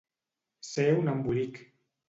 Ser 0.69 0.87
un 1.03 1.13
embolic. 1.13 1.63